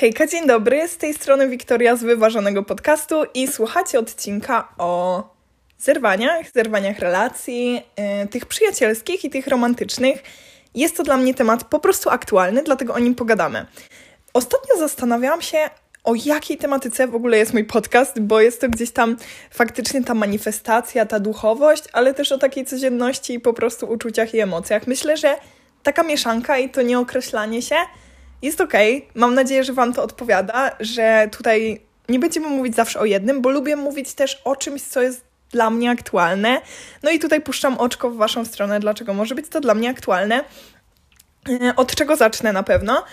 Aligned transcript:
Hejka, 0.00 0.26
dzień 0.26 0.46
dobry, 0.46 0.88
z 0.88 0.96
tej 0.96 1.14
strony 1.14 1.48
Wiktoria 1.48 1.96
z 1.96 2.02
Wyważonego 2.02 2.62
Podcastu 2.62 3.22
i 3.34 3.48
słuchacie 3.48 3.98
odcinka 3.98 4.68
o 4.78 5.22
zerwaniach, 5.78 6.50
zerwaniach 6.54 6.98
relacji, 6.98 7.82
yy, 8.20 8.28
tych 8.28 8.46
przyjacielskich 8.46 9.24
i 9.24 9.30
tych 9.30 9.46
romantycznych. 9.46 10.22
Jest 10.74 10.96
to 10.96 11.02
dla 11.02 11.16
mnie 11.16 11.34
temat 11.34 11.64
po 11.64 11.80
prostu 11.80 12.10
aktualny, 12.10 12.62
dlatego 12.62 12.94
o 12.94 12.98
nim 12.98 13.14
pogadamy. 13.14 13.66
Ostatnio 14.32 14.76
zastanawiałam 14.78 15.42
się, 15.42 15.58
o 16.04 16.14
jakiej 16.24 16.56
tematyce 16.56 17.06
w 17.06 17.14
ogóle 17.14 17.38
jest 17.38 17.52
mój 17.52 17.64
podcast, 17.64 18.20
bo 18.20 18.40
jest 18.40 18.60
to 18.60 18.68
gdzieś 18.68 18.90
tam 18.90 19.16
faktycznie 19.50 20.04
ta 20.04 20.14
manifestacja, 20.14 21.06
ta 21.06 21.20
duchowość, 21.20 21.84
ale 21.92 22.14
też 22.14 22.32
o 22.32 22.38
takiej 22.38 22.66
codzienności 22.66 23.34
i 23.34 23.40
po 23.40 23.52
prostu 23.52 23.86
uczuciach 23.86 24.34
i 24.34 24.40
emocjach. 24.40 24.86
Myślę, 24.86 25.16
że 25.16 25.36
taka 25.82 26.02
mieszanka 26.02 26.58
i 26.58 26.70
to 26.70 26.82
nieokreślanie 26.82 27.62
się 27.62 27.76
jest. 28.42 28.60
Okay. 28.60 29.02
Mam 29.14 29.34
nadzieję, 29.34 29.64
że 29.64 29.72
Wam 29.72 29.92
to 29.92 30.02
odpowiada, 30.02 30.76
że 30.80 31.28
tutaj 31.32 31.80
nie 32.08 32.18
będziemy 32.18 32.48
mówić 32.48 32.74
zawsze 32.74 33.00
o 33.00 33.04
jednym, 33.04 33.42
bo 33.42 33.50
lubię 33.50 33.76
mówić 33.76 34.14
też 34.14 34.42
o 34.44 34.56
czymś, 34.56 34.82
co 34.82 35.02
jest 35.02 35.24
dla 35.50 35.70
mnie 35.70 35.90
aktualne. 35.90 36.60
No 37.02 37.10
i 37.10 37.18
tutaj 37.18 37.40
puszczam 37.40 37.78
oczko 37.78 38.10
w 38.10 38.16
Waszą 38.16 38.44
stronę, 38.44 38.80
dlaczego 38.80 39.14
może 39.14 39.34
być 39.34 39.48
to 39.48 39.60
dla 39.60 39.74
mnie 39.74 39.90
aktualne. 39.90 40.44
E, 41.48 41.76
od 41.76 41.94
czego 41.94 42.16
zacznę 42.16 42.52
na 42.52 42.62
pewno? 42.62 43.04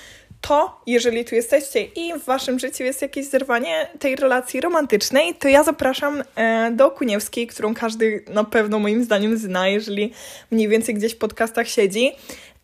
To, 0.42 0.82
jeżeli 0.86 1.26
tu 1.26 1.36
jesteście 1.36 1.84
i 1.84 2.14
w 2.20 2.26
waszym 2.26 2.60
życiu 2.60 2.84
jest 2.84 3.02
jakieś 3.02 3.26
zerwanie 3.26 3.88
tej 4.00 4.16
relacji 4.16 4.62
romantycznej, 4.62 5.36
to 5.36 5.48
ja 5.48 5.64
zapraszam 5.64 6.24
e, 6.36 6.72
do 6.72 6.92
Kuniewskiej, 6.92 7.48
którą 7.48 7.74
każdy 7.74 8.24
na 8.30 8.44
pewno 8.44 8.80
moim 8.80 9.04
zdaniem 9.04 9.38
zna, 9.38 9.68
jeżeli 9.68 10.14
mniej 10.52 10.68
więcej 10.68 10.96
gdzieś 10.96 11.14
w 11.14 11.18
podcastach 11.18 11.68
siedzi. 11.68 12.12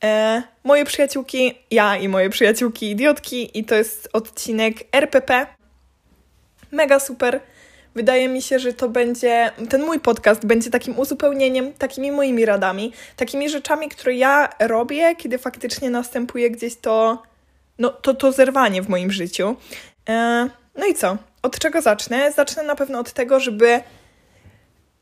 E, 0.03 0.43
moje 0.63 0.85
przyjaciółki, 0.85 1.53
ja 1.71 1.98
i 1.98 2.07
moje 2.07 2.30
przyjaciółki 2.30 2.91
idiotki 2.91 3.59
i 3.59 3.63
to 3.63 3.75
jest 3.75 4.09
odcinek 4.13 4.75
RPP. 4.91 5.45
Mega 6.71 6.99
super. 6.99 7.39
Wydaje 7.95 8.30
mi 8.30 8.41
się, 8.41 8.59
że 8.59 8.73
to 8.73 8.89
będzie, 8.89 9.52
ten 9.69 9.86
mój 9.86 10.00
podcast 10.00 10.45
będzie 10.45 10.69
takim 10.69 11.00
uzupełnieniem, 11.00 11.73
takimi 11.73 12.11
moimi 12.11 12.45
radami, 12.45 12.94
takimi 13.16 13.50
rzeczami, 13.50 13.89
które 13.89 14.16
ja 14.16 14.50
robię, 14.59 15.16
kiedy 15.16 15.38
faktycznie 15.38 15.89
następuje 15.89 16.52
gdzieś 16.52 16.75
to, 16.75 17.23
no, 17.80 17.89
to, 17.89 18.13
to 18.13 18.31
zerwanie 18.31 18.81
w 18.81 18.89
moim 18.89 19.11
życiu. 19.11 19.56
E, 20.09 20.50
no 20.75 20.85
i 20.85 20.94
co? 20.94 21.17
Od 21.41 21.59
czego 21.59 21.81
zacznę? 21.81 22.31
Zacznę 22.31 22.63
na 22.63 22.75
pewno 22.75 23.00
od 23.00 23.13
tego, 23.13 23.39
żeby 23.39 23.81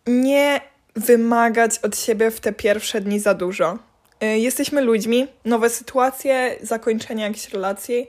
nie 0.07 0.61
wymagać 0.95 1.79
od 1.79 1.97
siebie 1.97 2.31
w 2.31 2.39
te 2.39 2.53
pierwsze 2.53 3.01
dni 3.01 3.19
za 3.19 3.33
dużo. 3.33 3.90
Y, 4.23 4.39
jesteśmy 4.39 4.81
ludźmi, 4.81 5.27
nowe 5.45 5.69
sytuacje, 5.69 6.55
zakończenie 6.61 7.23
jakiejś 7.23 7.49
relacji. 7.49 8.07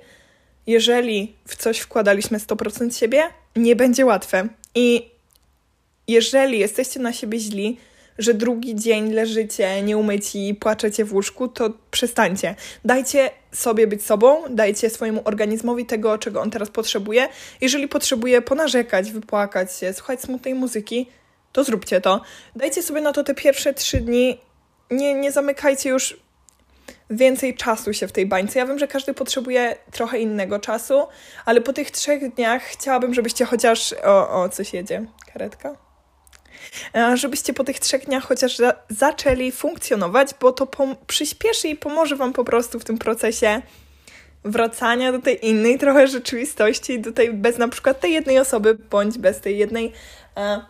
Jeżeli 0.66 1.36
w 1.48 1.56
coś 1.56 1.78
wkładaliśmy 1.78 2.38
100% 2.38 2.98
siebie, 2.98 3.22
nie 3.56 3.76
będzie 3.76 4.06
łatwe. 4.06 4.48
I 4.74 5.10
jeżeli 6.08 6.58
jesteście 6.58 7.00
na 7.00 7.12
siebie 7.12 7.38
źli, 7.38 7.78
że 8.18 8.34
drugi 8.34 8.74
dzień 8.74 9.12
leżycie 9.12 9.82
nieumyci 9.82 10.48
i 10.48 10.54
płaczecie 10.54 11.04
w 11.04 11.14
łóżku, 11.14 11.48
to 11.48 11.70
przestańcie. 11.90 12.54
Dajcie 12.84 13.30
sobie 13.52 13.86
być 13.86 14.04
sobą, 14.04 14.42
dajcie 14.50 14.90
swojemu 14.90 15.20
organizmowi 15.24 15.86
tego, 15.86 16.18
czego 16.18 16.40
on 16.40 16.50
teraz 16.50 16.70
potrzebuje. 16.70 17.28
Jeżeli 17.60 17.88
potrzebuje 17.88 18.42
ponarzekać, 18.42 19.12
wypłakać 19.12 19.76
się, 19.76 19.92
słuchać 19.92 20.20
smutnej 20.20 20.54
muzyki, 20.54 21.06
to 21.52 21.64
zróbcie 21.64 22.00
to. 22.00 22.20
Dajcie 22.56 22.82
sobie 22.82 23.00
na 23.00 23.12
to 23.12 23.24
te 23.24 23.34
pierwsze 23.34 23.74
trzy 23.74 24.00
dni 24.00 24.38
nie, 24.92 25.14
nie 25.14 25.32
zamykajcie 25.32 25.90
już 25.90 26.16
więcej 27.10 27.54
czasu 27.54 27.92
się 27.92 28.08
w 28.08 28.12
tej 28.12 28.26
bańce. 28.26 28.58
Ja 28.58 28.66
wiem, 28.66 28.78
że 28.78 28.88
każdy 28.88 29.14
potrzebuje 29.14 29.76
trochę 29.90 30.18
innego 30.18 30.58
czasu, 30.58 31.06
ale 31.44 31.60
po 31.60 31.72
tych 31.72 31.90
trzech 31.90 32.34
dniach 32.34 32.62
chciałabym, 32.62 33.14
żebyście 33.14 33.44
chociaż. 33.44 33.94
O, 34.04 34.42
o 34.42 34.48
coś 34.48 34.72
jedzie. 34.72 35.06
Karetka? 35.32 35.76
E, 36.94 37.16
żebyście 37.16 37.54
po 37.54 37.64
tych 37.64 37.80
trzech 37.80 38.04
dniach 38.04 38.24
chociaż 38.24 38.56
za 38.56 38.74
zaczęli 38.88 39.52
funkcjonować, 39.52 40.28
bo 40.40 40.52
to 40.52 40.68
przyspieszy 41.06 41.68
i 41.68 41.76
pomoże 41.76 42.16
Wam 42.16 42.32
po 42.32 42.44
prostu 42.44 42.80
w 42.80 42.84
tym 42.84 42.98
procesie 42.98 43.62
wracania 44.44 45.12
do 45.12 45.18
tej 45.18 45.46
innej 45.46 45.78
trochę 45.78 46.08
rzeczywistości, 46.08 47.00
do 47.00 47.12
tej 47.12 47.32
bez 47.32 47.58
na 47.58 47.68
przykład 47.68 48.00
tej 48.00 48.12
jednej 48.12 48.38
osoby, 48.38 48.74
bądź 48.74 49.18
bez 49.18 49.40
tej 49.40 49.58
jednej 49.58 49.92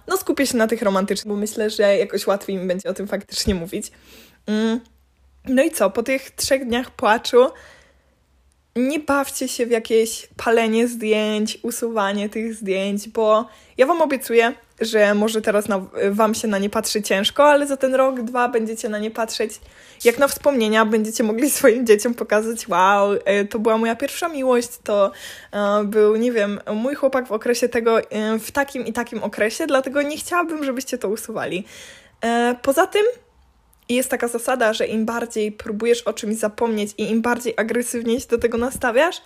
no 0.08 0.16
skupię 0.16 0.46
się 0.46 0.56
na 0.56 0.66
tych 0.66 0.82
romantycznych, 0.82 1.34
bo 1.34 1.40
myślę, 1.40 1.70
że 1.70 1.96
jakoś 1.96 2.26
łatwiej 2.26 2.56
mi 2.56 2.66
będzie 2.66 2.88
o 2.88 2.94
tym 2.94 3.08
faktycznie 3.08 3.54
mówić. 3.54 3.92
Mm. 4.46 4.80
No 5.44 5.62
i 5.62 5.70
co, 5.70 5.90
po 5.90 6.02
tych 6.02 6.30
trzech 6.30 6.64
dniach 6.64 6.90
płaczu 6.90 7.46
nie 8.76 8.98
bawcie 8.98 9.48
się 9.48 9.66
w 9.66 9.70
jakieś 9.70 10.28
palenie 10.36 10.88
zdjęć, 10.88 11.58
usuwanie 11.62 12.28
tych 12.28 12.54
zdjęć, 12.54 13.08
bo 13.08 13.48
ja 13.76 13.86
Wam 13.86 14.02
obiecuję, 14.02 14.52
że 14.80 15.14
może 15.14 15.42
teraz 15.42 15.68
na, 15.68 15.80
Wam 16.10 16.34
się 16.34 16.48
na 16.48 16.58
nie 16.58 16.70
patrzy 16.70 17.02
ciężko, 17.02 17.44
ale 17.44 17.66
za 17.66 17.76
ten 17.76 17.94
rok, 17.94 18.20
dwa 18.20 18.48
będziecie 18.48 18.88
na 18.88 18.98
nie 18.98 19.10
patrzeć 19.10 19.60
jak 20.04 20.18
na 20.18 20.28
wspomnienia, 20.28 20.84
będziecie 20.84 21.24
mogli 21.24 21.50
swoim 21.60 21.86
dzieciom 21.86 22.14
pokazać, 22.14 22.68
wow, 22.68 23.12
e, 23.24 23.44
to 23.44 23.58
była 23.58 23.78
moja 23.78 23.96
pierwsza 23.96 24.28
miłość, 24.28 24.68
to 24.84 25.12
e, 25.52 25.84
był, 25.84 26.16
nie 26.16 26.32
wiem, 26.32 26.60
mój 26.74 26.94
chłopak 26.94 27.26
w 27.26 27.32
okresie 27.32 27.68
tego, 27.68 28.00
e, 28.00 28.38
w 28.38 28.52
takim 28.52 28.86
i 28.86 28.92
takim 28.92 29.22
okresie, 29.22 29.66
dlatego 29.66 30.02
nie 30.02 30.16
chciałabym, 30.16 30.64
żebyście 30.64 30.98
to 30.98 31.08
usuwali. 31.08 31.64
Poza 32.62 32.86
tym, 32.86 33.02
jest 33.88 34.10
taka 34.10 34.28
zasada, 34.28 34.72
że 34.72 34.86
im 34.86 35.04
bardziej 35.04 35.52
próbujesz 35.52 36.02
o 36.02 36.12
czymś 36.12 36.36
zapomnieć 36.36 36.90
i 36.98 37.10
im 37.10 37.22
bardziej 37.22 37.54
agresywnie 37.56 38.20
się 38.20 38.26
do 38.26 38.38
tego 38.38 38.58
nastawiasz, 38.58 39.22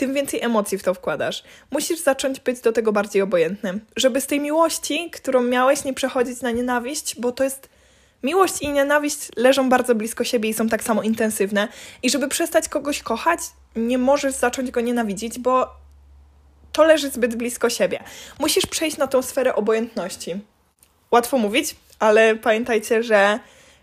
tym 0.00 0.14
więcej 0.14 0.42
emocji 0.42 0.78
w 0.78 0.82
to 0.82 0.94
wkładasz. 0.94 1.44
Musisz 1.70 2.00
zacząć 2.00 2.40
być 2.40 2.60
do 2.60 2.72
tego 2.72 2.92
bardziej 2.92 3.22
obojętnym, 3.22 3.80
żeby 3.96 4.20
z 4.20 4.26
tej 4.26 4.40
miłości, 4.40 5.10
którą 5.10 5.42
miałeś, 5.42 5.84
nie 5.84 5.94
przechodzić 5.94 6.40
na 6.40 6.50
nienawiść, 6.50 7.20
bo 7.20 7.32
to 7.32 7.44
jest. 7.44 7.68
Miłość 8.22 8.62
i 8.62 8.68
nienawiść 8.68 9.28
leżą 9.36 9.68
bardzo 9.68 9.94
blisko 9.94 10.24
siebie 10.24 10.48
i 10.48 10.54
są 10.54 10.68
tak 10.68 10.82
samo 10.82 11.02
intensywne. 11.02 11.68
I 12.02 12.10
żeby 12.10 12.28
przestać 12.28 12.68
kogoś 12.68 13.02
kochać, 13.02 13.40
nie 13.76 13.98
możesz 13.98 14.34
zacząć 14.34 14.70
go 14.70 14.80
nienawidzić, 14.80 15.38
bo 15.38 15.70
to 16.72 16.84
leży 16.84 17.10
zbyt 17.10 17.36
blisko 17.36 17.70
siebie. 17.70 18.02
Musisz 18.38 18.66
przejść 18.66 18.96
na 18.96 19.06
tą 19.06 19.22
sferę 19.22 19.54
obojętności. 19.54 20.40
Łatwo 21.10 21.38
mówić, 21.38 21.76
ale 21.98 22.36
pamiętajcie, 22.36 23.02
że 23.02 23.38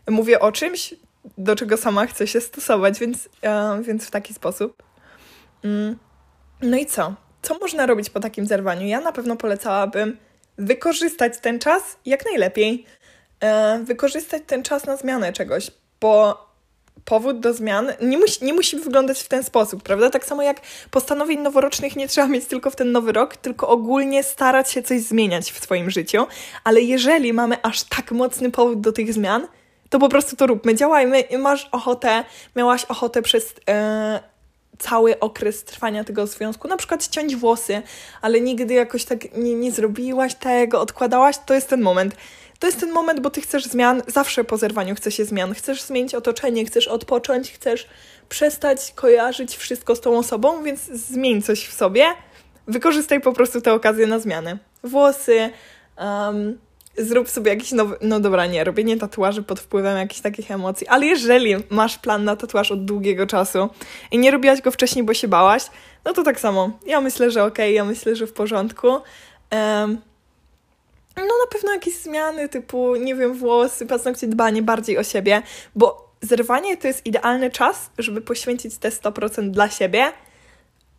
mówię 0.09 0.39
o 0.39 0.51
czymś, 0.51 0.93
do 1.37 1.55
czego 1.55 1.77
sama 1.77 2.07
chcę 2.07 2.27
się 2.27 2.41
stosować, 2.41 2.99
więc, 2.99 3.29
e, 3.41 3.81
więc 3.83 4.05
w 4.05 4.11
taki 4.11 4.33
sposób. 4.33 4.83
Mm. 5.63 6.06
No 6.61 6.77
i 6.77 6.85
co? 6.85 7.13
Co 7.41 7.57
można 7.57 7.85
robić 7.85 8.09
po 8.09 8.19
takim 8.19 8.45
zerwaniu? 8.45 8.87
Ja 8.87 9.01
na 9.01 9.11
pewno 9.11 9.35
polecałabym 9.35 10.17
wykorzystać 10.57 11.33
ten 11.41 11.59
czas 11.59 11.97
jak 12.05 12.25
najlepiej. 12.25 12.85
E, 13.39 13.79
wykorzystać 13.83 14.43
ten 14.47 14.63
czas 14.63 14.85
na 14.85 14.97
zmianę 14.97 15.33
czegoś, 15.33 15.71
bo 16.01 16.47
powód 17.05 17.39
do 17.39 17.53
zmian 17.53 17.91
nie 18.01 18.17
musi, 18.17 18.45
nie 18.45 18.53
musi 18.53 18.77
wyglądać 18.77 19.19
w 19.19 19.27
ten 19.27 19.43
sposób, 19.43 19.83
prawda? 19.83 20.09
Tak 20.09 20.25
samo 20.25 20.41
jak 20.41 20.61
postanowień 20.91 21.39
noworocznych 21.39 21.95
nie 21.95 22.07
trzeba 22.07 22.27
mieć 22.27 22.45
tylko 22.45 22.69
w 22.69 22.75
ten 22.75 22.91
nowy 22.91 23.11
rok, 23.11 23.37
tylko 23.37 23.67
ogólnie 23.67 24.23
starać 24.23 24.71
się 24.71 24.83
coś 24.83 25.01
zmieniać 25.01 25.51
w 25.51 25.63
swoim 25.63 25.89
życiu, 25.89 26.27
ale 26.63 26.81
jeżeli 26.81 27.33
mamy 27.33 27.61
aż 27.61 27.83
tak 27.83 28.11
mocny 28.11 28.51
powód 28.51 28.81
do 28.81 28.91
tych 28.91 29.13
zmian, 29.13 29.47
to 29.89 29.99
po 29.99 30.09
prostu 30.09 30.35
to 30.35 30.47
róbmy, 30.47 30.75
działajmy. 30.75 31.23
Masz 31.39 31.69
ochotę, 31.71 32.23
miałaś 32.55 32.85
ochotę 32.85 33.21
przez 33.21 33.55
e, 33.69 34.19
cały 34.79 35.19
okres 35.19 35.63
trwania 35.63 36.03
tego 36.03 36.27
związku, 36.27 36.67
na 36.67 36.77
przykład 36.77 37.03
ściąć 37.03 37.35
włosy, 37.35 37.81
ale 38.21 38.41
nigdy 38.41 38.73
jakoś 38.73 39.05
tak 39.05 39.37
nie, 39.37 39.55
nie 39.55 39.71
zrobiłaś 39.71 40.35
tego, 40.35 40.81
odkładałaś, 40.81 41.35
to 41.45 41.53
jest 41.53 41.69
ten 41.69 41.81
moment. 41.81 42.15
To 42.59 42.67
jest 42.67 42.79
ten 42.79 42.91
moment, 42.91 43.19
bo 43.19 43.29
ty 43.29 43.41
chcesz 43.41 43.65
zmian, 43.65 44.01
zawsze 44.07 44.43
po 44.43 44.57
zerwaniu 44.57 44.95
chce 44.95 45.11
się 45.11 45.25
zmian. 45.25 45.53
Chcesz 45.53 45.81
zmienić 45.81 46.15
otoczenie, 46.15 46.65
chcesz 46.65 46.87
odpocząć, 46.87 47.51
chcesz 47.51 47.87
przestać 48.29 48.91
kojarzyć 48.95 49.57
wszystko 49.57 49.95
z 49.95 50.01
tą 50.01 50.17
osobą, 50.17 50.63
więc 50.63 50.81
zmień 50.81 51.41
coś 51.41 51.67
w 51.67 51.73
sobie. 51.73 52.05
Wykorzystaj 52.67 53.21
po 53.21 53.33
prostu 53.33 53.61
tę 53.61 53.73
okazję 53.73 54.07
na 54.07 54.19
zmianę. 54.19 54.57
Włosy, 54.83 55.49
um, 55.97 56.57
zrób 56.97 57.29
sobie 57.29 57.51
jakiś 57.51 57.71
nowy, 57.71 57.97
no 58.01 58.19
dobra, 58.19 58.45
nie, 58.45 58.63
robienie 58.63 58.97
tatuaży 58.97 59.43
pod 59.43 59.59
wpływem 59.59 59.97
jakichś 59.97 60.21
takich 60.21 60.51
emocji, 60.51 60.87
ale 60.87 61.05
jeżeli 61.05 61.55
masz 61.69 61.97
plan 61.97 62.23
na 62.23 62.35
tatuaż 62.35 62.71
od 62.71 62.85
długiego 62.85 63.27
czasu 63.27 63.69
i 64.11 64.17
nie 64.17 64.31
robiłaś 64.31 64.61
go 64.61 64.71
wcześniej, 64.71 65.05
bo 65.05 65.13
się 65.13 65.27
bałaś, 65.27 65.63
no 66.05 66.13
to 66.13 66.23
tak 66.23 66.39
samo. 66.39 66.79
Ja 66.85 67.01
myślę, 67.01 67.31
że 67.31 67.43
okej, 67.43 67.65
okay, 67.65 67.71
ja 67.71 67.85
myślę, 67.85 68.15
że 68.15 68.27
w 68.27 68.33
porządku. 68.33 68.87
Um, 68.87 70.01
no 71.17 71.23
na 71.23 71.47
pewno 71.51 71.73
jakieś 71.73 71.95
zmiany 71.95 72.49
typu, 72.49 72.95
nie 72.95 73.15
wiem, 73.15 73.33
włosy, 73.33 73.85
paznokcie, 73.85 74.27
dbanie 74.27 74.61
bardziej 74.61 74.97
o 74.97 75.03
siebie, 75.03 75.41
bo 75.75 76.11
zerwanie 76.21 76.77
to 76.77 76.87
jest 76.87 77.05
idealny 77.05 77.51
czas, 77.51 77.89
żeby 77.97 78.21
poświęcić 78.21 78.77
te 78.77 78.89
100% 78.89 79.49
dla 79.49 79.69
siebie, 79.69 80.11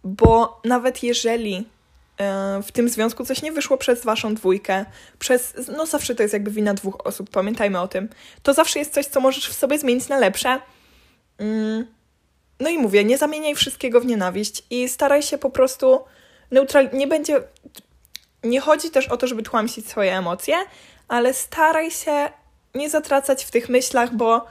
bo 0.05 0.61
nawet 0.65 1.03
jeżeli 1.03 1.69
w 2.63 2.73
tym 2.73 2.89
związku 2.89 3.25
coś 3.25 3.43
nie 3.43 3.53
wyszło 3.53 3.77
przez 3.77 4.05
waszą 4.05 4.35
dwójkę, 4.35 4.85
przez, 5.19 5.55
no 5.77 5.87
zawsze 5.87 6.15
to 6.15 6.23
jest 6.23 6.33
jakby 6.33 6.51
wina 6.51 6.75
dwóch 6.75 7.07
osób, 7.07 7.31
pamiętajmy 7.31 7.81
o 7.81 7.89
tym. 7.89 8.09
To 8.43 8.55
zawsze 8.55 8.79
jest 8.79 8.95
coś, 8.95 9.07
co 9.07 9.21
możesz 9.21 9.49
w 9.49 9.53
sobie 9.53 9.79
zmienić 9.79 10.09
na 10.09 10.19
lepsze. 10.19 10.61
Mm. 11.39 11.87
no 12.61 12.71
i 12.71 12.79
mówię, 12.79 13.05
nie 13.05 13.19
zamieniaj 13.19 13.55
wszystkiego 13.55 14.01
w 14.01 14.07
nienawiść 14.07 14.63
i 14.71 14.89
staraj 14.89 15.23
się 15.23 15.39
po 15.39 15.51
prostu 15.51 16.01
neutralnie, 16.51 16.91
nie 16.93 17.07
będzie, 17.07 17.43
nie 18.45 18.61
chodzi 18.61 18.91
też 18.91 19.09
o 19.09 19.17
to, 19.17 19.27
żeby 19.27 19.43
tłamsić 19.43 19.89
swoje 19.89 20.17
emocje, 20.17 20.57
ale 21.09 21.35
staraj 21.35 21.91
się 21.91 22.29
nie 22.75 22.91
zatracać 22.91 23.45
w 23.45 23.51
tych 23.51 23.69
myślach, 23.69 24.15
bo 24.15 24.47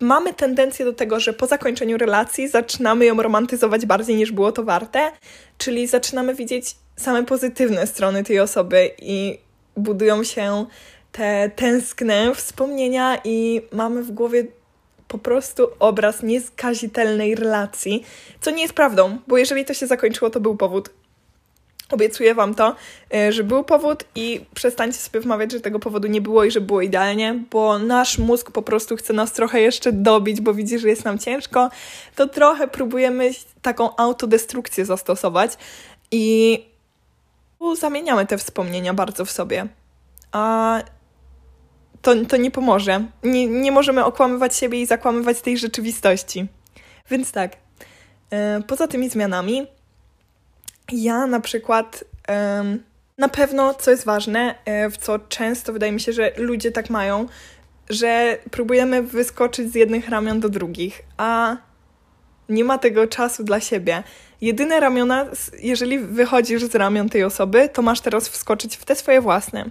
mamy 0.00 0.34
tendencję 0.34 0.84
do 0.84 0.92
tego, 0.92 1.20
że 1.20 1.32
po 1.32 1.46
zakończeniu 1.46 1.98
relacji 1.98 2.48
zaczynamy 2.48 3.04
ją 3.04 3.22
romantyzować 3.22 3.86
bardziej 3.86 4.16
niż 4.16 4.32
było 4.32 4.52
to 4.52 4.64
warte, 4.64 5.10
czyli 5.58 5.86
zaczynamy 5.86 6.34
widzieć 6.34 6.76
same 6.96 7.24
pozytywne 7.24 7.86
strony 7.86 8.24
tej 8.24 8.40
osoby 8.40 8.90
i 8.98 9.38
budują 9.76 10.24
się 10.24 10.66
te 11.12 11.50
tęskne 11.56 12.34
wspomnienia 12.34 13.18
i 13.24 13.62
mamy 13.72 14.02
w 14.02 14.10
głowie 14.10 14.46
po 15.08 15.18
prostu 15.18 15.66
obraz 15.78 16.22
nieskazitelnej 16.22 17.34
relacji, 17.34 18.04
co 18.40 18.50
nie 18.50 18.62
jest 18.62 18.74
prawdą, 18.74 19.18
bo 19.26 19.38
jeżeli 19.38 19.64
to 19.64 19.74
się 19.74 19.86
zakończyło, 19.86 20.30
to 20.30 20.40
był 20.40 20.56
powód. 20.56 20.90
Obiecuję 21.92 22.34
Wam 22.34 22.54
to, 22.54 22.76
y, 23.14 23.32
że 23.32 23.44
był 23.44 23.64
powód 23.64 24.04
i 24.14 24.44
przestańcie 24.54 24.98
sobie 24.98 25.20
wmawiać, 25.20 25.52
że 25.52 25.60
tego 25.60 25.78
powodu 25.78 26.08
nie 26.08 26.20
było 26.20 26.44
i 26.44 26.50
że 26.50 26.60
było 26.60 26.82
idealnie, 26.82 27.44
bo 27.50 27.78
nasz 27.78 28.18
mózg 28.18 28.50
po 28.50 28.62
prostu 28.62 28.96
chce 28.96 29.12
nas 29.12 29.32
trochę 29.32 29.60
jeszcze 29.60 29.92
dobić, 29.92 30.40
bo 30.40 30.54
widzi, 30.54 30.78
że 30.78 30.88
jest 30.88 31.04
nam 31.04 31.18
ciężko, 31.18 31.70
to 32.16 32.28
trochę 32.28 32.68
próbujemy 32.68 33.30
taką 33.62 33.96
autodestrukcję 33.96 34.84
zastosować 34.84 35.58
i 36.10 36.64
zamieniamy 37.78 38.26
te 38.26 38.38
wspomnienia 38.38 38.94
bardzo 38.94 39.24
w 39.24 39.30
sobie. 39.30 39.66
A 40.32 40.78
to, 42.02 42.24
to 42.28 42.36
nie 42.36 42.50
pomoże. 42.50 43.04
Nie, 43.22 43.46
nie 43.46 43.72
możemy 43.72 44.04
okłamywać 44.04 44.56
siebie 44.56 44.80
i 44.80 44.86
zakłamywać 44.86 45.40
tej 45.40 45.58
rzeczywistości. 45.58 46.46
Więc 47.10 47.32
tak, 47.32 47.56
e, 48.30 48.62
poza 48.66 48.88
tymi 48.88 49.10
zmianami, 49.10 49.66
ja 50.92 51.26
na 51.26 51.40
przykład 51.40 52.04
na 53.18 53.28
pewno, 53.28 53.74
co 53.74 53.90
jest 53.90 54.04
ważne, 54.04 54.54
e, 54.64 54.90
w 54.90 54.96
co 54.96 55.18
często 55.18 55.72
wydaje 55.72 55.92
mi 55.92 56.00
się, 56.00 56.12
że 56.12 56.32
ludzie 56.36 56.72
tak 56.72 56.90
mają, 56.90 57.26
że 57.90 58.38
próbujemy 58.50 59.02
wyskoczyć 59.02 59.72
z 59.72 59.74
jednych 59.74 60.08
ramion 60.08 60.40
do 60.40 60.48
drugich, 60.48 61.02
a 61.16 61.56
nie 62.48 62.64
ma 62.64 62.78
tego 62.78 63.06
czasu 63.06 63.44
dla 63.44 63.60
siebie. 63.60 64.02
Jedyne 64.40 64.80
ramiona, 64.80 65.26
jeżeli 65.60 65.98
wychodzisz 65.98 66.64
z 66.64 66.74
ramion 66.74 67.08
tej 67.08 67.24
osoby, 67.24 67.68
to 67.68 67.82
masz 67.82 68.00
teraz 68.00 68.28
wskoczyć 68.28 68.76
w 68.76 68.84
te 68.84 68.94
swoje 68.94 69.20
własne 69.20 69.70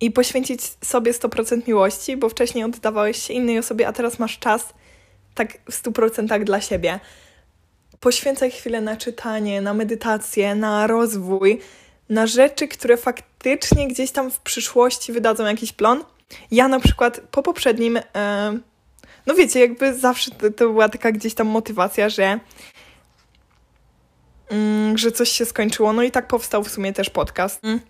i 0.00 0.10
poświęcić 0.10 0.60
sobie 0.84 1.12
100% 1.12 1.68
miłości, 1.68 2.16
bo 2.16 2.28
wcześniej 2.28 2.64
oddawałeś 2.64 3.22
się 3.22 3.34
innej 3.34 3.58
osobie, 3.58 3.88
a 3.88 3.92
teraz 3.92 4.18
masz 4.18 4.38
czas 4.38 4.74
tak 5.34 5.58
w 5.70 5.82
100% 5.82 6.44
dla 6.44 6.60
siebie. 6.60 7.00
Poświęcaj 8.00 8.50
chwilę 8.50 8.80
na 8.80 8.96
czytanie, 8.96 9.60
na 9.60 9.74
medytację, 9.74 10.54
na 10.54 10.86
rozwój, 10.86 11.60
na 12.08 12.26
rzeczy, 12.26 12.68
które 12.68 12.96
faktycznie 12.96 13.88
gdzieś 13.88 14.10
tam 14.10 14.30
w 14.30 14.40
przyszłości 14.40 15.12
wydadzą 15.12 15.44
jakiś 15.44 15.72
plon. 15.72 16.04
Ja 16.50 16.68
na 16.68 16.80
przykład 16.80 17.20
po 17.30 17.42
poprzednim, 17.42 17.96
e, 18.16 18.58
no 19.26 19.34
wiecie, 19.34 19.60
jakby 19.60 19.94
zawsze 19.94 20.30
to, 20.30 20.50
to, 20.50 20.68
była 20.68 20.88
taka 20.88 21.12
gdzieś 21.12 21.34
tam 21.34 21.46
motywacja, 21.46 22.08
że, 22.08 22.40
mm, 24.48 24.98
że 24.98 25.12
coś 25.12 25.28
się 25.28 25.44
skończyło. 25.44 25.92
No 25.92 26.02
i 26.02 26.10
tak 26.10 26.28
powstał 26.28 26.64
w 26.64 26.70
sumie 26.70 26.92
też 26.92 27.10
podcast. 27.10 27.64
Mm. 27.64 27.80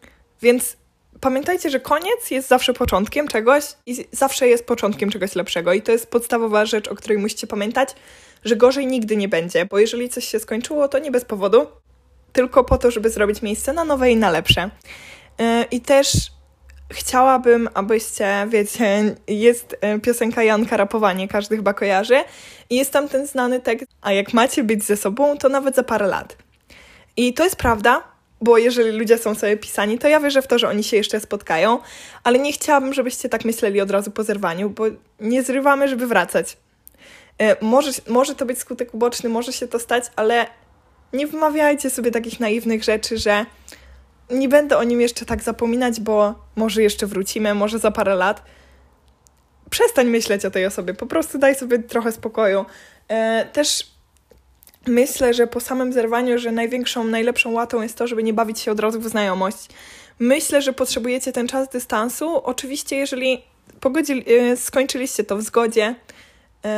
Więc 0.42 0.76
pamiętajcie, 1.24 1.70
że 1.70 1.80
koniec 1.80 2.30
jest 2.30 2.48
zawsze 2.48 2.72
początkiem 2.72 3.28
czegoś 3.28 3.64
i 3.86 4.04
zawsze 4.12 4.48
jest 4.48 4.66
początkiem 4.66 5.10
czegoś 5.10 5.34
lepszego. 5.34 5.72
I 5.72 5.82
to 5.82 5.92
jest 5.92 6.10
podstawowa 6.10 6.66
rzecz, 6.66 6.88
o 6.88 6.94
której 6.94 7.18
musicie 7.18 7.46
pamiętać, 7.46 7.88
że 8.44 8.56
gorzej 8.56 8.86
nigdy 8.86 9.16
nie 9.16 9.28
będzie, 9.28 9.66
bo 9.66 9.78
jeżeli 9.78 10.08
coś 10.08 10.24
się 10.24 10.38
skończyło, 10.40 10.88
to 10.88 10.98
nie 10.98 11.10
bez 11.10 11.24
powodu, 11.24 11.66
tylko 12.32 12.64
po 12.64 12.78
to, 12.78 12.90
żeby 12.90 13.10
zrobić 13.10 13.42
miejsce 13.42 13.72
na 13.72 13.84
nowe 13.84 14.10
i 14.10 14.16
na 14.16 14.30
lepsze. 14.30 14.70
Yy, 15.38 15.64
I 15.70 15.80
też 15.80 16.06
chciałabym, 16.90 17.68
abyście, 17.74 18.46
wiecie, 18.48 19.16
jest 19.28 19.76
yy, 19.82 20.00
piosenka 20.00 20.42
Janka 20.42 20.76
Rapowanie, 20.76 21.28
każdy 21.28 21.56
chyba 21.56 21.74
kojarzy, 21.74 22.24
i 22.70 22.76
jest 22.76 22.92
tam 22.92 23.08
ten 23.08 23.26
znany 23.26 23.60
tekst, 23.60 23.86
a 24.02 24.12
jak 24.12 24.32
macie 24.32 24.64
być 24.64 24.84
ze 24.84 24.96
sobą, 24.96 25.38
to 25.38 25.48
nawet 25.48 25.76
za 25.76 25.82
parę 25.82 26.06
lat. 26.06 26.36
I 27.16 27.34
to 27.34 27.44
jest 27.44 27.56
prawda, 27.56 28.13
bo 28.44 28.58
jeżeli 28.58 28.98
ludzie 28.98 29.18
są 29.18 29.34
sobie 29.34 29.56
pisani, 29.56 29.98
to 29.98 30.08
ja 30.08 30.20
wierzę 30.20 30.42
w 30.42 30.46
to, 30.46 30.58
że 30.58 30.68
oni 30.68 30.84
się 30.84 30.96
jeszcze 30.96 31.20
spotkają, 31.20 31.78
ale 32.24 32.38
nie 32.38 32.52
chciałabym, 32.52 32.94
żebyście 32.94 33.28
tak 33.28 33.44
myśleli 33.44 33.80
od 33.80 33.90
razu 33.90 34.10
po 34.10 34.24
zerwaniu, 34.24 34.70
bo 34.70 34.84
nie 35.20 35.42
zrywamy, 35.42 35.88
żeby 35.88 36.06
wracać. 36.06 36.56
E, 37.38 37.64
może, 37.64 37.90
może 38.08 38.34
to 38.34 38.46
być 38.46 38.58
skutek 38.58 38.94
uboczny, 38.94 39.28
może 39.28 39.52
się 39.52 39.68
to 39.68 39.78
stać, 39.78 40.04
ale 40.16 40.46
nie 41.12 41.26
wmawiajcie 41.26 41.90
sobie 41.90 42.10
takich 42.10 42.40
naiwnych 42.40 42.84
rzeczy, 42.84 43.18
że 43.18 43.46
nie 44.30 44.48
będę 44.48 44.78
o 44.78 44.84
nim 44.84 45.00
jeszcze 45.00 45.24
tak 45.24 45.42
zapominać, 45.42 46.00
bo 46.00 46.34
może 46.56 46.82
jeszcze 46.82 47.06
wrócimy, 47.06 47.54
może 47.54 47.78
za 47.78 47.90
parę 47.90 48.14
lat. 48.14 48.42
Przestań 49.70 50.06
myśleć 50.06 50.44
o 50.44 50.50
tej 50.50 50.66
osobie, 50.66 50.94
po 50.94 51.06
prostu 51.06 51.38
daj 51.38 51.54
sobie 51.54 51.78
trochę 51.78 52.12
spokoju. 52.12 52.64
E, 53.08 53.44
też 53.52 53.93
myślę, 54.86 55.34
że 55.34 55.46
po 55.46 55.60
samym 55.60 55.92
zerwaniu, 55.92 56.38
że 56.38 56.52
największą, 56.52 57.04
najlepszą 57.04 57.52
łatą 57.52 57.82
jest 57.82 57.98
to, 57.98 58.06
żeby 58.06 58.22
nie 58.22 58.32
bawić 58.32 58.60
się 58.60 58.72
od 58.72 58.80
razu 58.80 59.00
w 59.00 59.08
znajomość. 59.08 59.68
Myślę, 60.18 60.62
że 60.62 60.72
potrzebujecie 60.72 61.32
ten 61.32 61.48
czas 61.48 61.68
dystansu. 61.68 62.36
Oczywiście, 62.44 62.96
jeżeli 62.96 63.42
pogodzi, 63.80 64.24
yy, 64.26 64.56
skończyliście 64.56 65.24
to 65.24 65.36
w 65.36 65.42
zgodzie, 65.42 65.94
yy, 66.64 66.70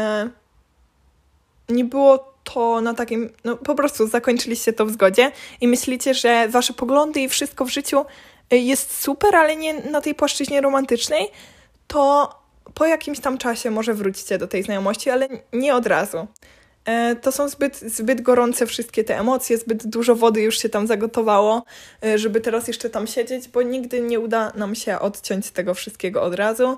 nie 1.69 1.85
było 1.85 2.37
to 2.45 2.81
na 2.81 2.95
takim, 2.95 3.31
no 3.45 3.57
po 3.57 3.75
prostu 3.75 4.07
zakończyliście 4.07 4.73
to 4.73 4.87
w 4.87 4.91
zgodzie 4.91 5.33
i 5.61 5.69
myślicie, 5.69 6.15
że 6.15 6.49
wasze 6.49 6.73
poglądy 6.73 7.21
i 7.21 7.29
wszystko 7.29 7.65
w 7.65 7.69
życiu 7.69 8.05
y, 8.53 8.57
jest 8.57 9.01
super, 9.01 9.37
ale 9.37 9.57
nie 9.57 9.75
na 9.75 10.01
tej 10.01 10.15
płaszczyźnie 10.15 10.61
romantycznej, 10.61 11.29
to 11.87 12.31
po 12.75 12.87
jakimś 12.87 13.21
tam 13.21 13.39
czasie 13.39 13.71
może 13.71 13.95
wrócicie 13.95 14.39
do 14.39 14.49
tej 14.49 14.63
znajomości, 14.63 15.11
ale 15.11 15.29
nie 15.53 15.75
od 15.75 15.87
razu. 15.87 16.27
E, 16.87 17.17
to 17.17 17.33
są 17.33 17.49
zbyt, 17.49 17.77
zbyt 17.77 18.21
gorące 18.21 18.67
wszystkie 18.67 19.05
te 19.05 19.19
emocje, 19.19 19.59
zbyt 19.59 19.87
dużo 19.87 20.15
wody 20.15 20.41
już 20.41 20.59
się 20.59 20.69
tam 20.69 20.87
zagotowało, 20.87 21.65
e, 22.05 22.19
żeby 22.19 22.41
teraz 22.41 22.69
jeszcze 22.69 22.91
tam 22.91 23.07
siedzieć, 23.07 23.49
bo 23.49 23.63
nigdy 23.63 24.01
nie 24.01 24.21
uda 24.21 24.53
nam 24.55 24.75
się 24.75 24.99
odciąć 24.99 25.51
tego 25.51 25.75
wszystkiego 25.75 26.23
od 26.23 26.35
razu. 26.35 26.77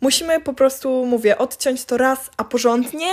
Musimy 0.00 0.40
po 0.40 0.54
prostu, 0.54 1.06
mówię, 1.06 1.38
odciąć 1.38 1.84
to 1.84 1.96
raz, 1.96 2.30
a 2.36 2.44
porządnie, 2.44 3.08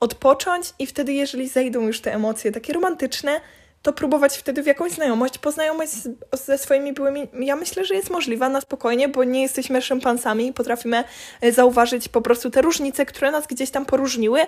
odpocząć 0.00 0.72
i 0.78 0.86
wtedy, 0.86 1.12
jeżeli 1.12 1.48
zejdą 1.48 1.80
już 1.80 2.00
te 2.00 2.14
emocje 2.14 2.52
takie 2.52 2.72
romantyczne, 2.72 3.40
to 3.84 3.92
próbować 3.92 4.36
wtedy 4.36 4.62
w 4.62 4.66
jakąś 4.66 4.92
znajomość, 4.92 5.38
poznajomość 5.38 5.92
ze 6.32 6.58
swoimi 6.58 6.92
byłymi. 6.92 7.28
Ja 7.40 7.56
myślę, 7.56 7.84
że 7.84 7.94
jest 7.94 8.10
możliwa 8.10 8.48
na 8.48 8.60
spokojnie, 8.60 9.08
bo 9.08 9.24
nie 9.24 9.42
jesteśmy 9.42 9.82
szympansami 9.82 10.46
i 10.46 10.52
potrafimy 10.52 11.04
e, 11.40 11.52
zauważyć 11.52 12.08
po 12.08 12.22
prostu 12.22 12.50
te 12.50 12.62
różnice, 12.62 13.06
które 13.06 13.30
nas 13.30 13.46
gdzieś 13.46 13.70
tam 13.70 13.86
poróżniły 13.86 14.40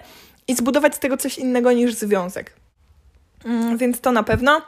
i 0.48 0.54
zbudować 0.54 0.94
z 0.94 0.98
tego 0.98 1.16
coś 1.16 1.38
innego 1.38 1.72
niż 1.72 1.94
związek. 1.94 2.52
Mm, 3.44 3.78
więc 3.78 4.00
to 4.00 4.12
na 4.12 4.22
pewno. 4.22 4.62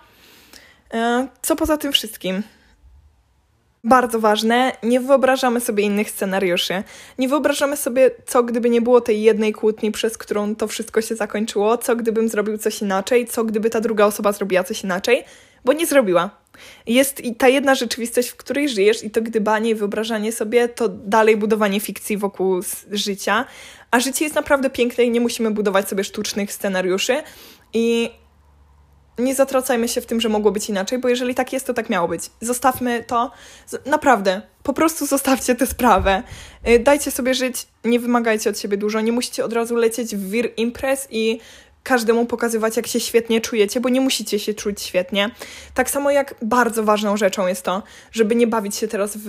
E, 0.94 1.28
co 1.42 1.56
poza 1.56 1.76
tym 1.76 1.92
wszystkim? 1.92 2.42
Bardzo 3.84 4.20
ważne, 4.20 4.72
nie 4.82 5.00
wyobrażamy 5.00 5.60
sobie 5.60 5.84
innych 5.84 6.10
scenariuszy. 6.10 6.82
Nie 7.18 7.28
wyobrażamy 7.28 7.76
sobie, 7.76 8.10
co 8.26 8.42
gdyby 8.42 8.70
nie 8.70 8.80
było 8.80 9.00
tej 9.00 9.22
jednej 9.22 9.52
kłótni, 9.52 9.92
przez 9.92 10.18
którą 10.18 10.56
to 10.56 10.68
wszystko 10.68 11.02
się 11.02 11.16
zakończyło, 11.16 11.78
co 11.78 11.96
gdybym 11.96 12.28
zrobił 12.28 12.58
coś 12.58 12.82
inaczej, 12.82 13.26
co 13.26 13.44
gdyby 13.44 13.70
ta 13.70 13.80
druga 13.80 14.06
osoba 14.06 14.32
zrobiła 14.32 14.64
coś 14.64 14.84
inaczej, 14.84 15.24
bo 15.64 15.72
nie 15.72 15.86
zrobiła. 15.86 16.30
Jest 16.86 17.24
i 17.24 17.34
ta 17.34 17.48
jedna 17.48 17.74
rzeczywistość, 17.74 18.28
w 18.28 18.36
której 18.36 18.68
żyjesz, 18.68 19.04
i 19.04 19.10
to 19.10 19.22
gdybanie 19.22 19.70
i 19.70 19.74
wyobrażanie 19.74 20.32
sobie, 20.32 20.68
to 20.68 20.88
dalej 20.88 21.36
budowanie 21.36 21.80
fikcji 21.80 22.16
wokół 22.16 22.60
życia. 22.90 23.44
A 23.90 24.00
życie 24.00 24.24
jest 24.24 24.34
naprawdę 24.34 24.70
piękne 24.70 25.04
i 25.04 25.10
nie 25.10 25.20
musimy 25.20 25.50
budować 25.50 25.88
sobie 25.88 26.04
sztucznych 26.04 26.52
scenariuszy. 26.52 27.22
I 27.74 28.10
nie 29.18 29.34
zatracajmy 29.34 29.88
się 29.88 30.00
w 30.00 30.06
tym, 30.06 30.20
że 30.20 30.28
mogło 30.28 30.50
być 30.52 30.68
inaczej, 30.68 30.98
bo 30.98 31.08
jeżeli 31.08 31.34
tak 31.34 31.52
jest, 31.52 31.66
to 31.66 31.74
tak 31.74 31.90
miało 31.90 32.08
być. 32.08 32.22
Zostawmy 32.40 33.04
to. 33.04 33.30
Naprawdę, 33.86 34.42
po 34.62 34.72
prostu 34.72 35.06
zostawcie 35.06 35.54
tę 35.54 35.66
sprawę. 35.66 36.22
Y, 36.68 36.78
dajcie 36.78 37.10
sobie 37.10 37.34
żyć, 37.34 37.66
nie 37.84 38.00
wymagajcie 38.00 38.50
od 38.50 38.58
siebie 38.58 38.76
dużo, 38.76 39.00
nie 39.00 39.12
musicie 39.12 39.44
od 39.44 39.52
razu 39.52 39.76
lecieć 39.76 40.16
w 40.16 40.30
wir 40.30 40.50
imprez 40.56 41.08
i 41.10 41.40
każdemu 41.82 42.26
pokazywać, 42.26 42.76
jak 42.76 42.86
się 42.86 43.00
świetnie 43.00 43.40
czujecie, 43.40 43.80
bo 43.80 43.88
nie 43.88 44.00
musicie 44.00 44.38
się 44.38 44.54
czuć 44.54 44.82
świetnie. 44.82 45.30
Tak 45.74 45.90
samo 45.90 46.10
jak 46.10 46.34
bardzo 46.42 46.84
ważną 46.84 47.16
rzeczą 47.16 47.46
jest 47.46 47.62
to, 47.62 47.82
żeby 48.12 48.34
nie 48.34 48.46
bawić 48.46 48.76
się 48.76 48.88
teraz 48.88 49.16
w 49.16 49.28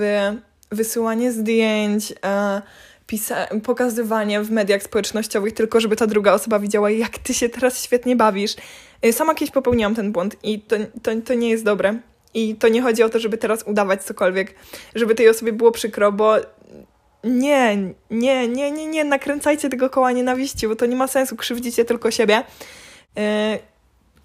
wysyłanie 0.71 1.31
zdjęć, 1.31 2.13
e, 2.23 2.61
pisa- 3.11 3.61
pokazywanie 3.61 4.41
w 4.41 4.51
mediach 4.51 4.83
społecznościowych, 4.83 5.53
tylko 5.53 5.79
żeby 5.79 5.95
ta 5.95 6.07
druga 6.07 6.33
osoba 6.33 6.59
widziała, 6.59 6.89
jak 6.89 7.17
ty 7.17 7.33
się 7.33 7.49
teraz 7.49 7.83
świetnie 7.83 8.15
bawisz. 8.15 8.55
Y, 9.05 9.13
sama 9.13 9.35
kiedyś 9.35 9.51
popełniłam 9.51 9.95
ten 9.95 10.11
błąd 10.11 10.35
i 10.43 10.61
to, 10.61 10.75
to, 11.03 11.11
to 11.25 11.33
nie 11.33 11.49
jest 11.49 11.63
dobre. 11.63 11.99
I 12.33 12.55
to 12.55 12.67
nie 12.67 12.81
chodzi 12.81 13.03
o 13.03 13.09
to, 13.09 13.19
żeby 13.19 13.37
teraz 13.37 13.63
udawać 13.63 14.03
cokolwiek, 14.03 14.55
żeby 14.95 15.15
tej 15.15 15.29
osobie 15.29 15.53
było 15.53 15.71
przykro, 15.71 16.11
bo 16.11 16.35
nie, 17.23 17.77
nie, 18.11 18.47
nie, 18.47 18.71
nie, 18.71 18.87
nie 18.87 19.03
nakręcajcie 19.03 19.69
tego 19.69 19.89
koła 19.89 20.11
nienawiści, 20.11 20.67
bo 20.67 20.75
to 20.75 20.85
nie 20.85 20.95
ma 20.95 21.07
sensu, 21.07 21.35
krzywdzicie 21.35 21.85
tylko 21.85 22.11
siebie. 22.11 22.43
Yy, 23.15 23.23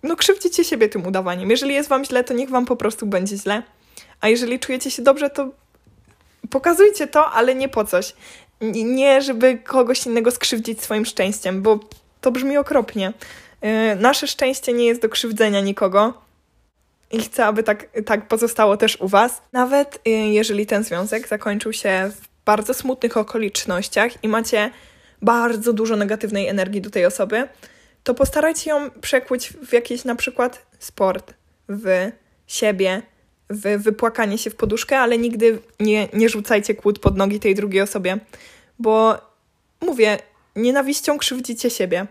no 0.03 0.17
krzywdzicie 0.17 0.65
siebie 0.65 0.89
tym 0.89 1.07
udawaniem. 1.07 1.51
Jeżeli 1.51 1.75
jest 1.75 1.89
wam 1.89 2.05
źle, 2.05 2.25
to 2.25 2.35
niech 2.35 2.51
wam 2.51 2.67
po 2.67 2.77
prostu 2.77 3.07
będzie 3.07 3.37
źle. 3.37 3.63
A 4.21 4.29
jeżeli 4.29 4.59
czujecie 4.59 4.91
się 4.91 5.03
dobrze, 5.03 5.31
to 5.31 5.51
pokazujcie 6.51 7.07
to, 7.07 7.31
ale 7.31 7.55
nie 7.55 7.69
po 7.69 7.85
coś. 7.85 8.15
Nie, 8.61 9.23
żeby 9.23 9.59
kogoś 9.59 10.07
innego 10.07 10.31
skrzywdzić 10.31 10.83
swoim 10.83 11.05
szczęściem, 11.05 11.63
bo 11.63 11.81
to 12.21 12.31
brzmi 12.31 12.57
okropnie. 12.57 13.13
Yy, 13.63 13.97
nasze 13.97 14.27
szczęście 14.27 14.73
nie 14.73 14.87
jest 14.87 15.03
do 15.03 15.09
krzywdzenia 15.09 15.61
nikogo. 15.61 16.15
I 17.11 17.21
chcę, 17.21 17.47
aby 17.47 17.63
tak, 17.63 17.87
tak 18.07 18.29
pozostało 18.29 18.77
też 18.77 19.01
u 19.01 19.09
Was. 19.09 19.43
Nawet 19.53 20.01
yy, 20.05 20.13
jeżeli 20.13 20.67
ten 20.67 20.85
związek 20.85 21.29
zakończył 21.29 21.73
się 21.73 22.11
w 22.17 22.45
bardzo 22.45 22.75
smutnych 22.75 23.17
okolicznościach 23.17 24.25
i 24.25 24.29
macie 24.29 24.71
bardzo 25.23 25.73
dużo 25.73 25.97
negatywnej 25.97 26.49
energii 26.49 26.81
do 26.81 26.91
tej 26.91 27.07
osoby, 27.07 27.49
to 28.05 28.15
postarajcie 28.15 28.71
ją 28.71 28.91
przekuć 28.91 29.49
w 29.49 29.73
jakiś 29.73 30.05
na 30.05 30.15
przykład 30.15 30.67
sport, 30.79 31.35
w 31.69 32.11
siebie, 32.47 33.03
w 33.51 33.83
wypłakanie 33.83 34.39
się 34.39 34.51
w 34.51 34.57
poduszkę, 34.57 34.99
ale 34.99 35.19
nigdy 35.19 35.59
nie, 35.81 36.09
nie 36.13 36.29
rzucajcie 36.29 36.75
kłód 36.75 36.99
pod 36.99 37.17
nogi 37.17 37.41
tej 37.41 37.55
drugiej 37.55 37.83
osobie, 37.83 38.19
bo 38.79 39.19
mówię, 39.81 40.19
nienawiścią 40.57 41.19
krzywdzicie 41.19 41.71
siebie. 41.71 42.07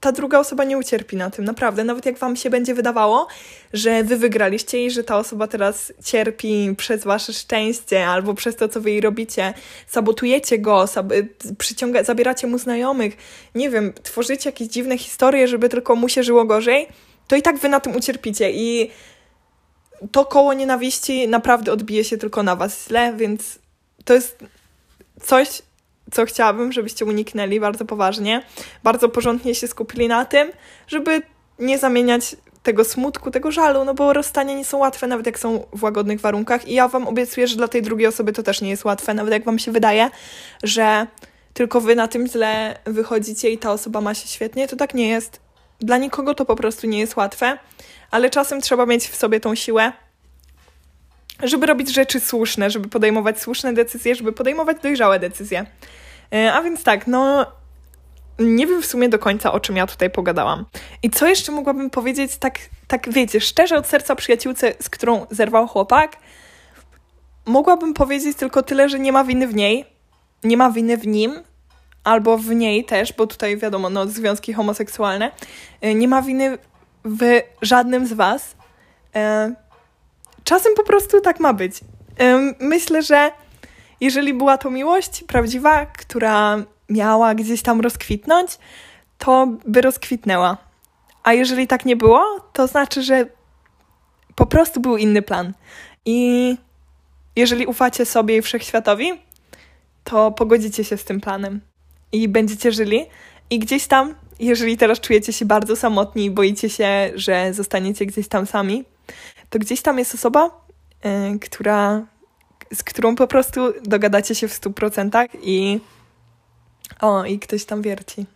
Ta 0.00 0.12
druga 0.12 0.38
osoba 0.38 0.64
nie 0.64 0.78
ucierpi 0.78 1.16
na 1.16 1.30
tym, 1.30 1.44
naprawdę. 1.44 1.84
Nawet 1.84 2.06
jak 2.06 2.18
wam 2.18 2.36
się 2.36 2.50
będzie 2.50 2.74
wydawało, 2.74 3.26
że 3.72 4.04
wy 4.04 4.16
wygraliście 4.16 4.86
i 4.86 4.90
że 4.90 5.04
ta 5.04 5.18
osoba 5.18 5.46
teraz 5.46 5.92
cierpi 6.04 6.74
przez 6.78 7.04
wasze 7.04 7.32
szczęście 7.32 8.06
albo 8.06 8.34
przez 8.34 8.56
to, 8.56 8.68
co 8.68 8.80
wy 8.80 8.90
jej 8.90 9.00
robicie, 9.00 9.54
sabotujecie 9.86 10.58
go, 10.58 10.86
sab 10.86 11.12
przyciąga 11.58 12.04
zabieracie 12.04 12.46
mu 12.46 12.58
znajomych, 12.58 13.16
nie 13.54 13.70
wiem, 13.70 13.92
tworzycie 14.02 14.48
jakieś 14.48 14.68
dziwne 14.68 14.98
historie, 14.98 15.48
żeby 15.48 15.68
tylko 15.68 15.96
mu 15.96 16.08
się 16.08 16.22
żyło 16.22 16.44
gorzej, 16.44 16.88
to 17.28 17.36
i 17.36 17.42
tak 17.42 17.58
wy 17.58 17.68
na 17.68 17.80
tym 17.80 17.96
ucierpicie 17.96 18.50
i 18.50 18.90
to 20.12 20.24
koło 20.24 20.54
nienawiści 20.54 21.28
naprawdę 21.28 21.72
odbije 21.72 22.04
się 22.04 22.18
tylko 22.18 22.42
na 22.42 22.56
was 22.56 22.88
źle, 22.88 23.14
więc 23.16 23.58
to 24.04 24.14
jest 24.14 24.38
coś, 25.22 25.62
co 26.12 26.24
chciałabym, 26.24 26.72
żebyście 26.72 27.04
uniknęli 27.04 27.60
bardzo 27.60 27.84
poważnie, 27.84 28.42
bardzo 28.82 29.08
porządnie 29.08 29.54
się 29.54 29.68
skupili 29.68 30.08
na 30.08 30.24
tym, 30.24 30.52
żeby 30.86 31.22
nie 31.58 31.78
zamieniać 31.78 32.36
tego 32.62 32.84
smutku, 32.84 33.30
tego 33.30 33.50
żalu, 33.50 33.84
no 33.84 33.94
bo 33.94 34.12
rozstania 34.12 34.54
nie 34.54 34.64
są 34.64 34.78
łatwe, 34.78 35.06
nawet 35.06 35.26
jak 35.26 35.38
są 35.38 35.66
w 35.72 35.82
łagodnych 35.82 36.20
warunkach. 36.20 36.68
I 36.68 36.74
ja 36.74 36.88
Wam 36.88 37.08
obiecuję, 37.08 37.46
że 37.46 37.56
dla 37.56 37.68
tej 37.68 37.82
drugiej 37.82 38.06
osoby 38.06 38.32
to 38.32 38.42
też 38.42 38.60
nie 38.60 38.70
jest 38.70 38.84
łatwe, 38.84 39.14
nawet 39.14 39.32
jak 39.32 39.44
Wam 39.44 39.58
się 39.58 39.72
wydaje, 39.72 40.10
że 40.62 41.06
tylko 41.54 41.80
Wy 41.80 41.96
na 41.96 42.08
tym 42.08 42.26
źle 42.26 42.78
wychodzicie 42.84 43.50
i 43.50 43.58
ta 43.58 43.72
osoba 43.72 44.00
ma 44.00 44.14
się 44.14 44.28
świetnie, 44.28 44.68
to 44.68 44.76
tak 44.76 44.94
nie 44.94 45.08
jest. 45.08 45.40
Dla 45.80 45.98
nikogo 45.98 46.34
to 46.34 46.44
po 46.44 46.56
prostu 46.56 46.86
nie 46.86 46.98
jest 46.98 47.16
łatwe 47.16 47.58
ale 48.12 48.30
czasem 48.30 48.60
trzeba 48.60 48.86
mieć 48.86 49.08
w 49.08 49.16
sobie 49.16 49.40
tą 49.40 49.54
siłę, 49.54 49.92
żeby 51.42 51.66
robić 51.66 51.94
rzeczy 51.94 52.20
słuszne, 52.20 52.70
żeby 52.70 52.88
podejmować 52.88 53.40
słuszne 53.40 53.72
decyzje, 53.72 54.14
żeby 54.14 54.32
podejmować 54.32 54.76
dojrzałe 54.82 55.18
decyzje. 55.18 55.66
E, 56.34 56.52
a 56.52 56.62
więc 56.62 56.82
tak, 56.82 57.06
no 57.06 57.46
nie 58.38 58.66
wiem 58.66 58.82
w 58.82 58.86
sumie 58.86 59.08
do 59.08 59.18
końca, 59.18 59.52
o 59.52 59.60
czym 59.60 59.76
ja 59.76 59.86
tutaj 59.86 60.10
pogadałam. 60.10 60.64
I 61.02 61.10
co 61.10 61.26
jeszcze 61.26 61.52
mogłabym 61.52 61.90
powiedzieć, 61.90 62.36
tak, 62.36 62.58
tak 62.88 63.12
wiecie, 63.12 63.40
szczerze 63.40 63.76
od 63.76 63.86
serca 63.86 64.14
przyjaciółce, 64.14 64.74
z 64.80 64.90
którą 64.90 65.26
zerwał 65.30 65.68
chłopak, 65.68 66.16
mogłabym 67.46 67.94
powiedzieć 67.94 68.36
tylko 68.36 68.62
tyle, 68.62 68.88
że 68.88 68.98
nie 68.98 69.12
ma 69.12 69.24
winy 69.24 69.46
w 69.46 69.54
niej, 69.54 69.84
nie 70.44 70.56
ma 70.56 70.70
winy 70.70 70.96
w 70.96 71.06
nim, 71.06 71.42
albo 72.04 72.38
w 72.38 72.54
niej 72.54 72.84
też, 72.84 73.12
bo 73.12 73.26
tutaj 73.26 73.56
wiadomo, 73.56 73.90
no, 73.90 74.06
związki 74.06 74.52
homoseksualne, 74.52 75.30
e, 75.80 75.94
nie 75.94 76.08
ma 76.08 76.22
winy 76.22 76.58
w 77.04 77.40
żadnym 77.62 78.06
z 78.06 78.12
Was. 78.12 78.56
E, 79.14 79.54
czasem 80.44 80.74
po 80.76 80.84
prostu 80.84 81.20
tak 81.20 81.40
ma 81.40 81.52
być. 81.52 81.80
E, 82.20 82.54
myślę, 82.60 83.02
że 83.02 83.30
jeżeli 84.00 84.34
była 84.34 84.58
to 84.58 84.70
miłość 84.70 85.24
prawdziwa, 85.24 85.86
która 85.86 86.56
miała 86.88 87.34
gdzieś 87.34 87.62
tam 87.62 87.80
rozkwitnąć, 87.80 88.58
to 89.18 89.48
by 89.66 89.80
rozkwitnęła. 89.80 90.56
A 91.22 91.32
jeżeli 91.32 91.66
tak 91.66 91.84
nie 91.84 91.96
było, 91.96 92.50
to 92.52 92.66
znaczy, 92.66 93.02
że 93.02 93.26
po 94.34 94.46
prostu 94.46 94.80
był 94.80 94.96
inny 94.96 95.22
plan. 95.22 95.52
I 96.04 96.56
jeżeli 97.36 97.66
ufacie 97.66 98.06
sobie 98.06 98.36
i 98.36 98.42
wszechświatowi, 98.42 99.12
to 100.04 100.30
pogodzicie 100.30 100.84
się 100.84 100.96
z 100.96 101.04
tym 101.04 101.20
planem 101.20 101.60
i 102.12 102.28
będziecie 102.28 102.72
żyli. 102.72 103.06
I 103.50 103.58
gdzieś 103.58 103.86
tam 103.86 104.14
jeżeli 104.46 104.76
teraz 104.76 105.00
czujecie 105.00 105.32
się 105.32 105.44
bardzo 105.44 105.76
samotni 105.76 106.24
i 106.24 106.30
boicie 106.30 106.70
się, 106.70 107.12
że 107.14 107.54
zostaniecie 107.54 108.06
gdzieś 108.06 108.28
tam 108.28 108.46
sami, 108.46 108.84
to 109.50 109.58
gdzieś 109.58 109.82
tam 109.82 109.98
jest 109.98 110.14
osoba, 110.14 110.50
yy, 111.04 111.38
która, 111.38 112.06
z 112.74 112.82
którą 112.82 113.14
po 113.14 113.26
prostu 113.26 113.60
dogadacie 113.82 114.34
się 114.34 114.48
w 114.48 114.60
100% 114.60 115.28
i 115.42 115.80
o, 117.00 117.24
i 117.24 117.38
ktoś 117.38 117.64
tam 117.64 117.82
wierci. 117.82 118.26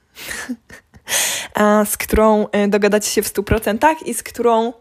Z 1.85 1.97
którą 1.97 2.47
y, 2.47 2.69
dogadacie 2.69 3.11
się 3.11 3.23
w 3.23 3.33
100% 3.33 3.95
i 4.05 4.15
z 4.15 4.23
którą 4.23 4.73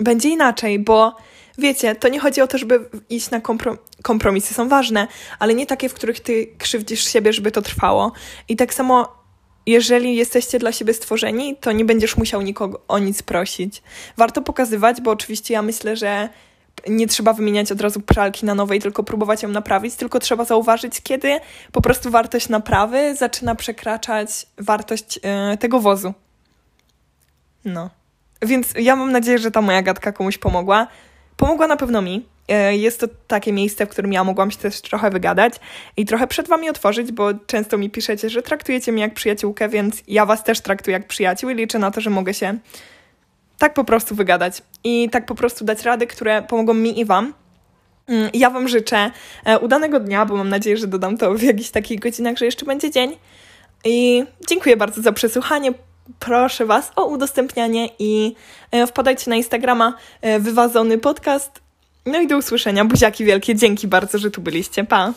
będzie 0.00 0.28
inaczej, 0.28 0.78
bo 0.78 1.16
wiecie, 1.58 1.94
to 1.94 2.08
nie 2.08 2.20
chodzi 2.20 2.40
o 2.40 2.46
to, 2.46 2.58
żeby 2.58 2.88
iść 3.10 3.30
na 3.30 3.40
komprom 3.40 3.78
kompromisy, 4.02 4.54
są 4.54 4.68
ważne, 4.68 5.08
ale 5.38 5.54
nie 5.54 5.66
takie, 5.66 5.88
w 5.88 5.94
których 5.94 6.20
ty 6.20 6.46
krzywdzisz 6.58 7.04
siebie, 7.04 7.32
żeby 7.32 7.50
to 7.50 7.62
trwało. 7.62 8.12
I 8.48 8.56
tak 8.56 8.74
samo 8.74 9.23
jeżeli 9.66 10.16
jesteście 10.16 10.58
dla 10.58 10.72
siebie 10.72 10.94
stworzeni, 10.94 11.56
to 11.56 11.72
nie 11.72 11.84
będziesz 11.84 12.16
musiał 12.16 12.42
nikogo 12.42 12.80
o 12.88 12.98
nic 12.98 13.22
prosić. 13.22 13.82
Warto 14.16 14.42
pokazywać, 14.42 15.00
bo 15.00 15.10
oczywiście 15.10 15.54
ja 15.54 15.62
myślę, 15.62 15.96
że 15.96 16.28
nie 16.88 17.06
trzeba 17.06 17.32
wymieniać 17.32 17.72
od 17.72 17.80
razu 17.80 18.00
pralki 18.00 18.46
na 18.46 18.54
nowej, 18.54 18.80
tylko 18.80 19.04
próbować 19.04 19.42
ją 19.42 19.48
naprawić, 19.48 19.94
tylko 19.94 20.20
trzeba 20.20 20.44
zauważyć, 20.44 21.00
kiedy 21.02 21.40
po 21.72 21.80
prostu 21.80 22.10
wartość 22.10 22.48
naprawy 22.48 23.14
zaczyna 23.16 23.54
przekraczać 23.54 24.46
wartość 24.58 25.16
yy, 25.50 25.56
tego 25.56 25.80
wozu. 25.80 26.14
No. 27.64 27.90
Więc 28.42 28.68
ja 28.78 28.96
mam 28.96 29.12
nadzieję, 29.12 29.38
że 29.38 29.50
ta 29.50 29.60
moja 29.60 29.82
gadka 29.82 30.12
komuś 30.12 30.38
pomogła. 30.38 30.86
Pomogła 31.36 31.66
na 31.66 31.76
pewno 31.76 32.02
mi. 32.02 32.26
E, 32.48 32.76
jest 32.76 33.00
to 33.00 33.06
takie 33.26 33.52
miejsce, 33.52 33.86
w 33.86 33.88
którym 33.88 34.12
ja 34.12 34.24
mogłam 34.24 34.50
się 34.50 34.58
też 34.58 34.80
trochę 34.80 35.10
wygadać 35.10 35.54
i 35.96 36.06
trochę 36.06 36.26
przed 36.26 36.48
Wami 36.48 36.70
otworzyć, 36.70 37.12
bo 37.12 37.34
często 37.46 37.78
mi 37.78 37.90
piszecie, 37.90 38.30
że 38.30 38.42
traktujecie 38.42 38.92
mnie 38.92 39.02
jak 39.02 39.14
przyjaciółkę, 39.14 39.68
więc 39.68 40.02
ja 40.08 40.26
Was 40.26 40.44
też 40.44 40.60
traktuję 40.60 40.92
jak 40.92 41.08
przyjaciół 41.08 41.50
i 41.50 41.54
liczę 41.54 41.78
na 41.78 41.90
to, 41.90 42.00
że 42.00 42.10
mogę 42.10 42.34
się 42.34 42.58
tak 43.58 43.74
po 43.74 43.84
prostu 43.84 44.14
wygadać 44.14 44.62
i 44.84 45.10
tak 45.10 45.26
po 45.26 45.34
prostu 45.34 45.64
dać 45.64 45.82
rady, 45.82 46.06
które 46.06 46.42
pomogą 46.42 46.74
mi 46.74 47.00
i 47.00 47.04
Wam. 47.04 47.34
Mm, 48.06 48.30
ja 48.34 48.50
Wam 48.50 48.68
życzę 48.68 49.10
e, 49.44 49.58
udanego 49.58 50.00
dnia, 50.00 50.26
bo 50.26 50.36
mam 50.36 50.48
nadzieję, 50.48 50.76
że 50.76 50.86
dodam 50.86 51.18
to 51.18 51.34
w 51.34 51.42
jakichś 51.42 51.70
takich 51.70 52.00
godzinach, 52.00 52.38
że 52.38 52.44
jeszcze 52.44 52.66
będzie 52.66 52.90
dzień. 52.90 53.16
I 53.84 54.24
dziękuję 54.48 54.76
bardzo 54.76 55.02
za 55.02 55.12
przesłuchanie. 55.12 55.72
Proszę 56.18 56.66
Was 56.66 56.92
o 56.96 57.06
udostępnianie 57.06 57.88
i 57.98 58.34
e, 58.70 58.86
wpadajcie 58.86 59.30
na 59.30 59.36
Instagrama 59.36 59.94
Wywazony 60.40 60.98
Podcast 60.98 61.64
no 62.06 62.20
i 62.20 62.26
do 62.26 62.38
usłyszenia. 62.38 62.84
Buziaki 62.84 63.24
wielkie. 63.24 63.54
Dzięki 63.54 63.88
bardzo, 63.88 64.18
że 64.18 64.30
tu 64.30 64.40
byliście. 64.40 64.84
Pa! 64.84 65.14